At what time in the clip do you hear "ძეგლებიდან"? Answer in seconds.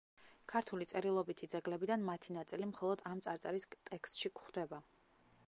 1.51-2.07